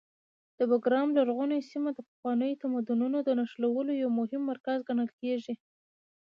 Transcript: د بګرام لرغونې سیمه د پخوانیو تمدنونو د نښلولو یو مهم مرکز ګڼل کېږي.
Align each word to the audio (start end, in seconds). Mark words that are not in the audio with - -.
د 0.57 0.59
بګرام 0.71 1.07
لرغونې 1.17 1.59
سیمه 1.71 1.89
د 1.93 1.99
پخوانیو 2.07 2.59
تمدنونو 2.63 3.17
د 3.23 3.29
نښلولو 3.39 3.91
یو 4.01 4.09
مهم 4.19 4.41
مرکز 4.51 4.79
ګڼل 4.89 5.09
کېږي. 5.19 5.53